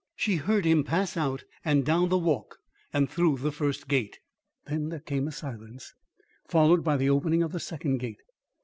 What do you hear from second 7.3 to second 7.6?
of the